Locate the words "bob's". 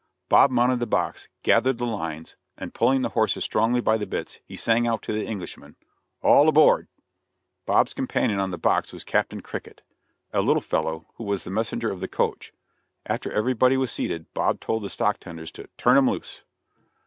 7.67-7.93